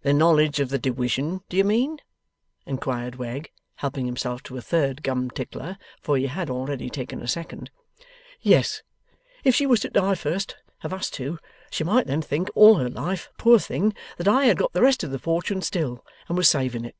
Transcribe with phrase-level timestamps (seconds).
[0.00, 2.00] 'The knowledge of the diwision, d'ye mean?'
[2.64, 7.28] inquired Wegg, helping himself to a third Gum Tickler for he had already taken a
[7.28, 7.70] second.
[8.40, 8.82] 'Yes.
[9.44, 11.38] If she was to die first of us two
[11.70, 15.04] she might then think all her life, poor thing, that I had got the rest
[15.04, 16.96] of the fortune still, and was saving it.